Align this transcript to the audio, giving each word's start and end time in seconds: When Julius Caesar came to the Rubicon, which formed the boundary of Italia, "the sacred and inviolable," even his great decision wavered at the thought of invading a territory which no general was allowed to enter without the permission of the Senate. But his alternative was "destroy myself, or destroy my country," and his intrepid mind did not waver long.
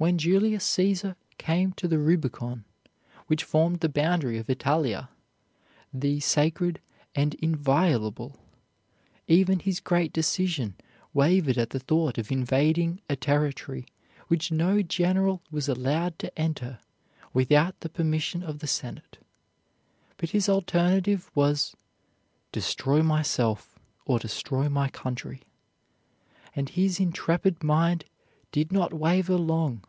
When 0.00 0.16
Julius 0.16 0.62
Caesar 0.64 1.16
came 1.38 1.72
to 1.72 1.88
the 1.88 1.98
Rubicon, 1.98 2.64
which 3.26 3.42
formed 3.42 3.80
the 3.80 3.88
boundary 3.88 4.38
of 4.38 4.48
Italia, 4.48 5.08
"the 5.92 6.20
sacred 6.20 6.80
and 7.16 7.34
inviolable," 7.42 8.36
even 9.26 9.58
his 9.58 9.80
great 9.80 10.12
decision 10.12 10.76
wavered 11.12 11.58
at 11.58 11.70
the 11.70 11.80
thought 11.80 12.16
of 12.16 12.30
invading 12.30 13.00
a 13.10 13.16
territory 13.16 13.86
which 14.28 14.52
no 14.52 14.82
general 14.82 15.42
was 15.50 15.68
allowed 15.68 16.16
to 16.20 16.38
enter 16.38 16.78
without 17.34 17.80
the 17.80 17.88
permission 17.88 18.44
of 18.44 18.60
the 18.60 18.68
Senate. 18.68 19.18
But 20.16 20.30
his 20.30 20.48
alternative 20.48 21.28
was 21.34 21.74
"destroy 22.52 23.02
myself, 23.02 23.76
or 24.04 24.20
destroy 24.20 24.68
my 24.68 24.90
country," 24.90 25.42
and 26.54 26.68
his 26.68 27.00
intrepid 27.00 27.64
mind 27.64 28.04
did 28.50 28.72
not 28.72 28.94
waver 28.94 29.36
long. 29.36 29.82